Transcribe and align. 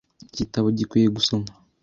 Icyo 0.23 0.27
gitabo 0.39 0.67
gikwiye 0.77 1.07
gusoma. 1.17 1.49